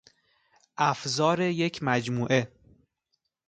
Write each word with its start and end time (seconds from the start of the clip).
افزار 0.77 1.39
یک 1.41 1.83
مجموعه 1.83 2.51